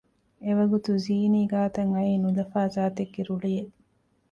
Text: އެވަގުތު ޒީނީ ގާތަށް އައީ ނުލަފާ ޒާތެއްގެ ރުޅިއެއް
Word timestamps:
އެވަގުތު 0.43 0.91
ޒީނީ 1.05 1.41
ގާތަށް 1.51 1.91
އައީ 1.95 2.13
ނުލަފާ 2.23 2.61
ޒާތެއްގެ 2.75 3.21
ރުޅިއެއް 3.27 3.73